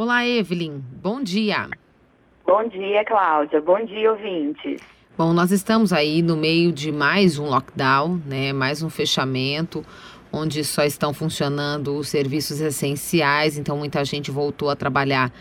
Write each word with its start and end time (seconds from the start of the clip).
Olá, 0.00 0.24
Evelyn. 0.24 0.80
Bom 1.02 1.20
dia. 1.20 1.68
Bom 2.46 2.68
dia, 2.68 3.04
Cláudia. 3.04 3.60
Bom 3.60 3.84
dia, 3.84 4.12
ouvintes. 4.12 4.80
Bom, 5.16 5.32
nós 5.32 5.50
estamos 5.50 5.92
aí 5.92 6.22
no 6.22 6.36
meio 6.36 6.70
de 6.70 6.92
mais 6.92 7.36
um 7.36 7.46
lockdown, 7.46 8.22
né? 8.24 8.52
Mais 8.52 8.80
um 8.80 8.88
fechamento, 8.88 9.84
onde 10.32 10.62
só 10.62 10.84
estão 10.84 11.12
funcionando 11.12 11.96
os 11.96 12.08
serviços 12.08 12.60
essenciais, 12.60 13.58
então 13.58 13.76
muita 13.76 14.04
gente 14.04 14.30
voltou 14.30 14.70
a 14.70 14.76
trabalhar 14.76 15.32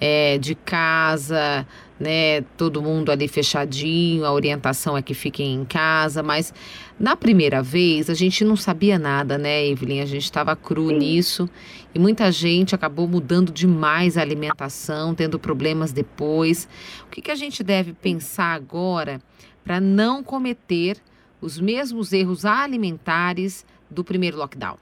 é, 0.00 0.38
de 0.38 0.54
casa, 0.54 1.66
né? 1.98 2.42
Todo 2.56 2.82
mundo 2.82 3.10
ali 3.10 3.26
fechadinho, 3.26 4.24
a 4.24 4.32
orientação 4.32 4.96
é 4.96 5.02
que 5.02 5.14
fiquem 5.14 5.54
em 5.54 5.64
casa, 5.64 6.22
mas 6.22 6.52
na 6.98 7.16
primeira 7.16 7.62
vez 7.62 8.10
a 8.10 8.14
gente 8.14 8.44
não 8.44 8.56
sabia 8.56 8.98
nada, 8.98 9.38
né, 9.38 9.66
Evelyn? 9.66 10.00
A 10.00 10.06
gente 10.06 10.24
estava 10.24 10.54
cru 10.54 10.88
Sim. 10.88 10.98
nisso 10.98 11.50
e 11.94 11.98
muita 11.98 12.30
gente 12.30 12.74
acabou 12.74 13.08
mudando 13.08 13.50
demais 13.50 14.18
a 14.18 14.22
alimentação, 14.22 15.14
tendo 15.14 15.38
problemas 15.38 15.92
depois. 15.92 16.68
O 17.06 17.10
que, 17.10 17.22
que 17.22 17.30
a 17.30 17.34
gente 17.36 17.62
deve 17.62 17.92
pensar 17.92 18.54
agora 18.54 19.20
para 19.64 19.80
não 19.80 20.22
cometer 20.22 20.98
os 21.40 21.58
mesmos 21.60 22.12
erros 22.12 22.44
alimentares 22.44 23.66
do 23.90 24.04
primeiro 24.04 24.36
lockdown? 24.36 24.76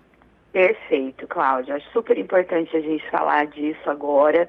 Perfeito, 0.52 1.26
Cláudia. 1.26 1.74
Acho 1.74 1.90
super 1.92 2.16
importante 2.16 2.76
a 2.76 2.80
gente 2.80 3.08
falar 3.10 3.46
disso 3.46 3.90
agora 3.90 4.48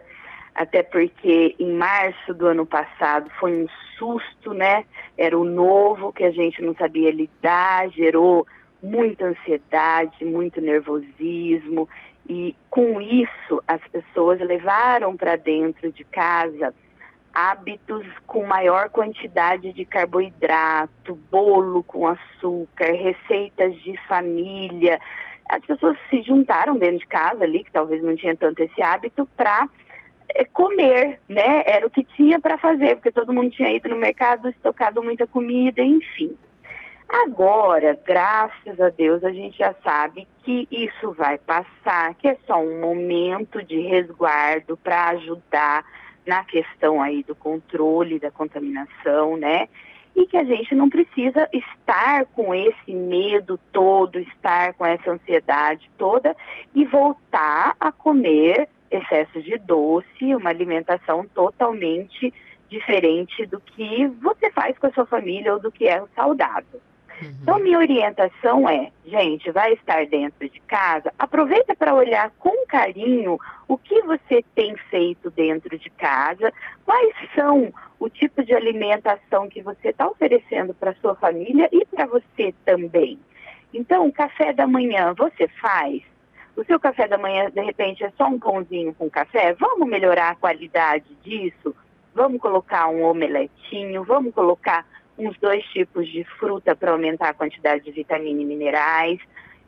até 0.56 0.82
porque 0.82 1.54
em 1.60 1.74
março 1.74 2.34
do 2.34 2.48
ano 2.48 2.66
passado 2.66 3.30
foi 3.40 3.64
um 3.64 3.68
susto, 3.98 4.54
né? 4.54 4.86
Era 5.18 5.38
o 5.38 5.44
novo 5.44 6.14
que 6.14 6.24
a 6.24 6.32
gente 6.32 6.62
não 6.62 6.74
sabia 6.74 7.12
lidar, 7.12 7.90
gerou 7.90 8.48
muita 8.82 9.26
ansiedade, 9.26 10.24
muito 10.24 10.62
nervosismo 10.62 11.90
e 12.28 12.56
com 12.70 13.02
isso 13.02 13.62
as 13.68 13.82
pessoas 13.90 14.40
levaram 14.40 15.16
para 15.18 15.36
dentro 15.36 15.92
de 15.92 16.04
casa 16.06 16.74
hábitos 17.34 18.06
com 18.26 18.46
maior 18.46 18.90
quantidade 18.90 19.74
de 19.74 19.84
carboidrato, 19.84 21.16
bolo 21.30 21.84
com 21.84 22.08
açúcar, 22.08 22.94
receitas 22.94 23.76
de 23.82 23.98
família. 24.08 25.02
As 25.50 25.64
pessoas 25.66 25.98
se 26.10 26.22
juntaram 26.24 26.78
dentro 26.78 27.00
de 27.00 27.08
casa 27.08 27.44
ali, 27.44 27.66
que 27.66 27.72
talvez 27.72 28.02
não 28.02 28.16
tinha 28.16 28.38
tanto 28.38 28.64
esse 28.64 28.82
hábito, 28.82 29.28
para 29.36 29.68
comer, 30.54 31.20
né? 31.28 31.64
Era 31.66 31.86
o 31.86 31.90
que 31.90 32.04
tinha 32.04 32.40
para 32.40 32.58
fazer, 32.58 32.96
porque 32.96 33.12
todo 33.12 33.34
mundo 33.34 33.52
tinha 33.52 33.72
ido 33.72 33.90
no 33.90 33.98
mercado, 33.98 34.50
estocado 34.50 35.04
muita 35.04 35.28
comida, 35.28 35.82
enfim. 35.82 36.36
Agora, 37.08 37.98
graças 38.06 38.80
a 38.80 38.90
Deus, 38.90 39.24
a 39.24 39.32
gente 39.32 39.58
já 39.58 39.74
sabe 39.84 40.28
que 40.44 40.68
isso 40.72 41.12
vai 41.14 41.38
passar, 41.38 42.16
que 42.16 42.28
é 42.28 42.38
só 42.48 42.60
um 42.60 42.82
momento 42.82 43.64
de 43.64 43.80
resguardo 43.80 44.76
para 44.78 45.10
ajudar 45.10 45.86
na 46.26 46.44
questão 46.44 47.02
aí 47.02 47.24
do 47.24 47.36
controle 47.36 48.20
da 48.20 48.32
contaminação, 48.32 49.38
né? 49.38 49.70
E 50.16 50.26
que 50.26 50.38
a 50.38 50.44
gente 50.44 50.74
não 50.74 50.90
precisa 50.90 51.48
estar 51.54 52.26
com 52.28 52.56
esse 52.56 52.94
medo 52.94 53.60
todo, 53.72 54.18
estar 54.18 54.74
com 54.74 54.86
essa 54.86 55.12
ansiedade 55.12 55.90
toda 55.98 56.36
e 56.74 56.86
voltar 56.86 57.76
a 57.80 57.92
comer 57.92 58.68
excesso 58.90 59.42
de 59.42 59.58
doce, 59.58 60.36
uma 60.36 60.50
alimentação 60.50 61.26
totalmente 61.34 62.34
diferente 62.70 63.46
do 63.46 63.60
que 63.60 64.08
você 64.22 64.52
faz 64.52 64.78
com 64.78 64.88
a 64.88 64.92
sua 64.92 65.06
família 65.06 65.54
ou 65.54 65.60
do 65.60 65.72
que 65.72 65.88
é 65.88 66.02
o 66.02 66.10
saudável. 66.16 66.82
Uhum. 67.22 67.34
Então, 67.42 67.60
minha 67.60 67.78
orientação 67.78 68.68
é, 68.68 68.92
gente, 69.06 69.50
vai 69.52 69.74
estar 69.74 70.06
dentro 70.06 70.50
de 70.50 70.60
casa, 70.62 71.14
aproveita 71.18 71.76
para 71.76 71.94
olhar 71.94 72.32
com 72.38 72.66
carinho 72.68 73.40
o 73.68 73.78
que 73.78 74.02
você 74.02 74.44
tem 74.54 74.76
feito 74.90 75.30
dentro 75.32 75.78
de 75.78 75.90
casa, 75.92 76.52
quais 76.84 77.16
são 77.34 77.74
o 78.00 78.10
tipo 78.10 78.44
de 78.44 78.54
alimentação 78.54 79.48
que 79.48 79.62
você 79.62 79.90
está 79.90 80.08
oferecendo 80.08 80.74
para 80.74 80.94
sua 80.96 81.16
família 81.16 81.70
e 81.72 81.86
para 81.86 82.06
você 82.06 82.54
também. 82.66 83.18
Então, 83.74 84.12
café 84.12 84.54
da 84.54 84.68
manhã 84.68 85.14
você 85.18 85.48
faz? 85.48 86.02
O 86.56 86.64
seu 86.64 86.80
café 86.80 87.08
da 87.08 87.18
manhã, 87.18 87.50
de 87.50 87.62
repente, 87.62 88.04
é 88.04 88.12
só 88.18 88.28
um 88.28 88.40
pãozinho 88.40 88.94
com 88.94 89.10
café, 89.10 89.54
vamos 89.54 89.88
melhorar 89.88 90.30
a 90.30 90.36
qualidade 90.36 91.06
disso? 91.24 91.76
Vamos 92.14 92.40
colocar 92.40 92.88
um 92.88 93.04
omeletinho, 93.04 94.04
vamos 94.04 94.34
colocar 94.34 94.86
uns 95.18 95.38
dois 95.40 95.64
tipos 95.66 96.08
de 96.08 96.24
fruta 96.24 96.76
para 96.76 96.92
aumentar 96.92 97.30
a 97.30 97.34
quantidade 97.34 97.84
de 97.84 97.92
vitamina 97.92 98.42
e 98.42 98.46
minerais. 98.46 99.20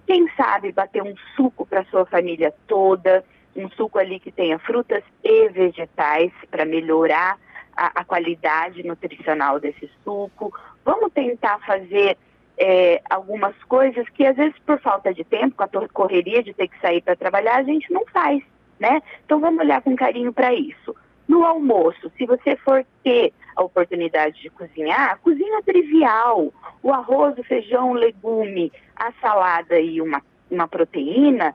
Quem 0.06 0.30
sabe 0.36 0.72
bater 0.72 1.04
um 1.04 1.14
suco 1.36 1.66
para 1.66 1.84
sua 1.86 2.06
família 2.06 2.54
toda, 2.68 3.24
um 3.56 3.70
suco 3.72 4.00
ali 4.00 4.20
que 4.20 4.32
tenha 4.32 4.58
frutas 4.60 5.04
e 5.24 5.50
vegetais 5.50 6.32
para 6.50 6.64
melhorar 6.64 7.38
a, 7.76 8.02
a, 8.02 8.06
qualidade 8.06 8.82
nutricional 8.84 9.60
desse 9.60 9.90
suco. 10.04 10.54
Vamos 10.86 11.12
tentar 11.12 11.60
fazer 11.60 12.18
é, 12.58 13.02
algumas 13.10 13.56
coisas 13.66 14.08
que 14.10 14.26
às 14.26 14.36
vezes 14.36 14.58
por 14.66 14.80
falta 14.80 15.14
de 15.14 15.24
tempo, 15.24 15.56
com 15.56 15.64
a 15.64 15.90
correria 15.90 16.42
de 16.42 16.54
ter 16.54 16.68
que 16.68 16.80
sair 16.80 17.02
para 17.02 17.16
trabalhar, 17.16 17.58
a 17.58 17.64
gente 17.64 17.92
não 17.92 18.06
faz, 18.08 18.42
né? 18.80 19.02
Então 19.26 19.40
vamos 19.40 19.60
olhar 19.60 19.82
com 19.82 19.96
carinho 19.96 20.34
para 20.34 20.54
isso. 20.54 20.96
No 21.28 21.46
almoço, 21.46 22.12
se 22.18 22.26
você 22.26 22.56
for 22.58 22.86
ter 23.04 23.34
a 23.58 23.64
oportunidade 23.64 24.40
de 24.42 24.50
cozinhar, 24.52 25.20
cozinha 25.20 25.62
trivial. 25.64 26.54
O 26.82 26.94
arroz, 26.94 27.38
o 27.38 27.44
feijão, 27.44 27.92
o 27.92 27.96
legume, 27.96 28.72
a 28.96 29.12
salada 29.20 29.80
e 29.80 30.00
uma, 30.00 30.22
uma 30.50 30.68
proteína 30.68 31.54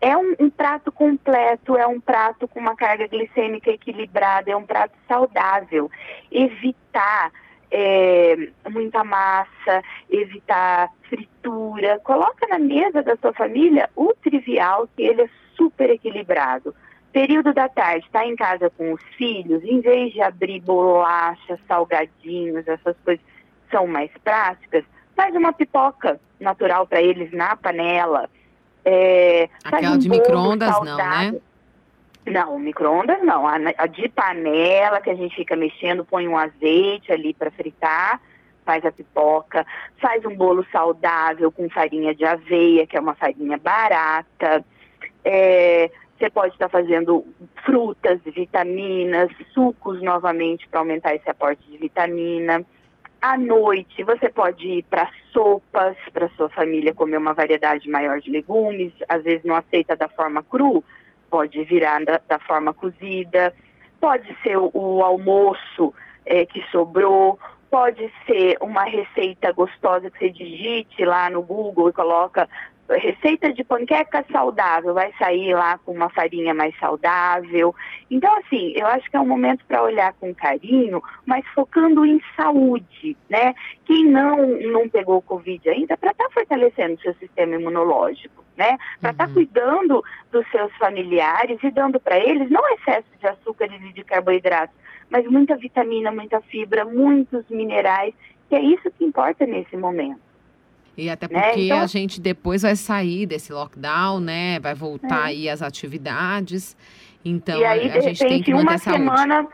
é 0.00 0.16
um, 0.16 0.34
um, 0.38 0.50
prato 0.50 0.90
completo, 0.90 1.76
é 1.76 1.86
um 1.86 2.00
prato 2.00 2.48
com 2.48 2.60
uma 2.60 2.74
carga 2.74 3.06
glicêmica 3.06 3.70
equilibrada, 3.70 4.50
é 4.50 4.56
um 4.56 4.64
prato 4.64 4.94
saudável. 5.08 5.90
Evitar 6.30 7.30
é, 7.76 8.36
muita 8.70 9.02
massa, 9.02 9.82
evitar 10.08 10.88
fritura. 11.08 11.98
Coloca 12.04 12.46
na 12.46 12.58
mesa 12.60 13.02
da 13.02 13.16
sua 13.16 13.32
família 13.32 13.90
o 13.96 14.14
trivial, 14.22 14.88
que 14.96 15.02
ele 15.02 15.22
é 15.22 15.28
super 15.56 15.90
equilibrado. 15.90 16.72
Período 17.12 17.52
da 17.52 17.68
tarde, 17.68 18.06
está 18.06 18.24
em 18.24 18.36
casa 18.36 18.70
com 18.70 18.92
os 18.92 19.02
filhos, 19.16 19.62
em 19.64 19.80
vez 19.80 20.12
de 20.12 20.22
abrir 20.22 20.60
bolachas, 20.60 21.58
salgadinhos, 21.66 22.66
essas 22.68 22.96
coisas 23.04 23.24
são 23.72 23.88
mais 23.88 24.10
práticas, 24.22 24.84
faz 25.16 25.34
uma 25.34 25.52
pipoca 25.52 26.20
natural 26.38 26.86
para 26.86 27.02
eles 27.02 27.32
na 27.32 27.56
panela. 27.56 28.30
É, 28.84 29.48
Aquela 29.64 29.94
um 29.94 29.98
de 29.98 30.08
micro-ondas 30.08 30.80
não, 30.80 30.96
né? 30.96 31.40
Não, 32.26 32.58
micro-ondas 32.58 33.22
não. 33.22 33.46
A, 33.46 33.56
a, 33.76 33.86
de 33.86 34.08
panela, 34.08 35.00
que 35.00 35.10
a 35.10 35.14
gente 35.14 35.36
fica 35.36 35.54
mexendo, 35.54 36.04
põe 36.04 36.26
um 36.26 36.38
azeite 36.38 37.12
ali 37.12 37.34
para 37.34 37.50
fritar, 37.50 38.20
faz 38.64 38.84
a 38.84 38.92
pipoca, 38.92 39.66
faz 40.00 40.24
um 40.24 40.34
bolo 40.34 40.64
saudável 40.72 41.52
com 41.52 41.68
farinha 41.68 42.14
de 42.14 42.24
aveia, 42.24 42.86
que 42.86 42.96
é 42.96 43.00
uma 43.00 43.14
farinha 43.14 43.58
barata. 43.58 44.64
É, 45.22 45.90
você 46.18 46.30
pode 46.30 46.54
estar 46.54 46.68
tá 46.68 46.78
fazendo 46.78 47.26
frutas, 47.64 48.20
vitaminas, 48.24 49.30
sucos 49.52 50.00
novamente 50.00 50.66
para 50.68 50.80
aumentar 50.80 51.14
esse 51.14 51.28
aporte 51.28 51.62
de 51.70 51.76
vitamina. 51.76 52.64
À 53.20 53.36
noite, 53.36 54.02
você 54.02 54.28
pode 54.28 54.66
ir 54.66 54.82
para 54.84 55.10
sopas, 55.32 55.96
para 56.12 56.28
sua 56.30 56.48
família 56.48 56.94
comer 56.94 57.16
uma 57.16 57.34
variedade 57.34 57.88
maior 57.88 58.20
de 58.20 58.30
legumes, 58.30 58.92
às 59.08 59.22
vezes 59.22 59.44
não 59.44 59.54
aceita 59.54 59.96
da 59.96 60.08
forma 60.08 60.42
cru, 60.42 60.84
pode 61.34 61.64
virar 61.64 62.04
da, 62.04 62.20
da 62.28 62.38
forma 62.38 62.72
cozida, 62.72 63.52
pode 64.00 64.24
ser 64.40 64.56
o, 64.56 64.70
o 64.72 65.02
almoço 65.02 65.92
é, 66.24 66.46
que 66.46 66.62
sobrou, 66.70 67.40
pode 67.68 68.08
ser 68.24 68.56
uma 68.60 68.84
receita 68.84 69.50
gostosa 69.50 70.08
que 70.12 70.18
você 70.20 70.30
digite 70.30 71.04
lá 71.04 71.28
no 71.28 71.42
Google 71.42 71.88
e 71.88 71.92
coloca 71.92 72.48
receita 72.90 73.52
de 73.52 73.64
panqueca 73.64 74.24
saudável, 74.30 74.92
vai 74.92 75.12
sair 75.18 75.54
lá 75.54 75.78
com 75.78 75.92
uma 75.92 76.10
farinha 76.10 76.52
mais 76.52 76.76
saudável. 76.78 77.74
Então, 78.10 78.34
assim, 78.38 78.72
eu 78.76 78.86
acho 78.86 79.10
que 79.10 79.16
é 79.16 79.20
um 79.20 79.26
momento 79.26 79.64
para 79.66 79.82
olhar 79.82 80.12
com 80.14 80.34
carinho, 80.34 81.02
mas 81.24 81.46
focando 81.54 82.04
em 82.04 82.20
saúde, 82.36 83.16
né? 83.28 83.54
Quem 83.86 84.04
não, 84.04 84.46
não 84.60 84.88
pegou 84.88 85.22
Covid 85.22 85.68
ainda, 85.68 85.96
para 85.96 86.10
estar 86.10 86.24
tá 86.24 86.30
fortalecendo 86.30 86.94
o 86.94 87.00
seu 87.00 87.14
sistema 87.14 87.54
imunológico, 87.54 88.44
né? 88.56 88.76
Para 89.00 89.10
estar 89.10 89.24
tá 89.24 89.28
uhum. 89.28 89.34
cuidando 89.34 90.04
dos 90.30 90.46
seus 90.50 90.74
familiares 90.76 91.58
e 91.62 91.70
dando 91.70 91.98
para 91.98 92.18
eles 92.18 92.50
não 92.50 92.62
excesso 92.74 93.08
de 93.18 93.26
açúcar 93.26 93.66
e 93.66 93.92
de 93.92 94.04
carboidratos, 94.04 94.76
mas 95.08 95.26
muita 95.26 95.56
vitamina, 95.56 96.12
muita 96.12 96.40
fibra, 96.42 96.84
muitos 96.84 97.48
minerais, 97.48 98.14
que 98.48 98.54
é 98.54 98.60
isso 98.60 98.90
que 98.90 99.04
importa 99.04 99.46
nesse 99.46 99.76
momento. 99.76 100.23
E 100.96 101.10
até 101.10 101.26
né, 101.28 101.40
porque 101.40 101.60
né? 101.60 101.64
então... 101.66 101.80
a 101.80 101.86
gente 101.86 102.20
depois 102.20 102.62
vai 102.62 102.76
sair 102.76 103.26
desse 103.26 103.52
lockdown, 103.52 104.20
né? 104.20 104.58
Vai 104.60 104.74
voltar 104.74 105.22
é. 105.22 105.28
aí 105.28 105.48
as 105.48 105.62
atividades. 105.62 106.76
Então 107.24 107.58
e 107.58 107.64
aí, 107.64 107.90
a, 107.90 107.96
a 107.96 108.00
gente 108.00 108.22
repente, 108.22 108.28
tem 108.28 108.42
que 108.42 108.52
manter 108.52 108.68
uma 108.68 108.78
semana, 108.78 109.48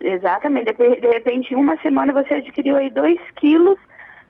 exatamente, 0.00 0.72
de, 0.72 1.00
de 1.00 1.08
repente, 1.08 1.54
em 1.54 1.56
uma 1.56 1.76
semana 1.78 2.12
você 2.12 2.34
adquiriu 2.34 2.76
aí 2.76 2.90
dois 2.90 3.18
quilos 3.36 3.78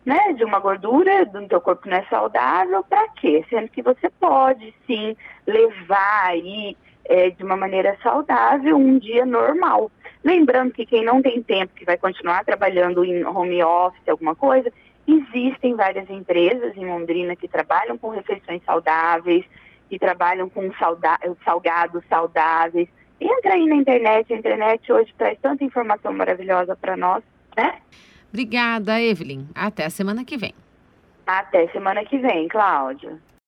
né, 0.05 0.33
de 0.37 0.45
uma 0.45 0.59
gordura 0.59 1.25
do 1.25 1.47
teu 1.47 1.61
corpo 1.61 1.89
não 1.89 1.97
é 1.97 2.05
saudável, 2.11 2.83
para 2.85 3.09
quê? 3.11 3.45
Sendo 3.49 3.69
que 3.69 3.83
você 3.83 4.11
pode 4.21 4.75
sim 4.87 5.17
levar 5.47 6.27
aí 6.27 6.77
é, 7.05 7.31
de 7.31 7.43
uma 7.43 7.57
maneira 7.57 7.97
saudável 8.03 8.77
um 8.77 8.99
dia 8.99 9.25
normal. 9.25 9.91
Lembrando 10.25 10.73
que 10.73 10.87
quem 10.87 11.05
não 11.05 11.23
tem 11.23 11.43
tempo, 11.43 11.75
que 11.75 11.85
vai 11.85 11.97
continuar 11.97 12.45
trabalhando 12.45 13.05
em 13.05 13.25
home 13.25 13.63
office, 13.63 14.09
alguma 14.09 14.35
coisa, 14.35 14.73
existem 15.07 15.75
várias 15.75 16.09
empresas 16.09 16.77
em 16.77 16.87
Londrina 16.87 17.35
que 17.37 17.49
trabalham 17.49 17.99
com 17.99 18.11
refeições 18.11 18.63
saudáveis, 18.65 19.45
que 19.89 19.99
trabalham 19.99 20.49
com 20.49 20.71
salgados 21.45 22.03
saudáveis. 22.09 22.89
Entra 23.21 23.55
aí 23.55 23.67
na 23.67 23.77
internet, 23.77 24.33
a 24.33 24.37
internet 24.37 24.93
hoje 24.93 25.15
traz 25.17 25.39
tanta 25.41 25.65
informação 25.65 26.13
maravilhosa 26.13 26.75
para 26.75 26.97
nós, 26.97 27.23
né? 27.57 27.79
Obrigada, 28.31 29.01
Evelyn. 29.01 29.47
Até 29.55 29.85
a 29.85 29.91
semana 29.91 30.25
que 30.25 30.37
vem. 30.37 30.55
Até 31.27 31.69
semana 31.69 32.05
que 32.05 32.19
vem, 32.19 32.49
Cláudia. 32.49 33.19